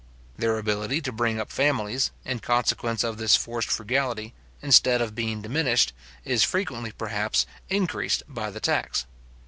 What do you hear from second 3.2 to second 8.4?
forced frugality, instead of being diminished, is frequently, perhaps, increased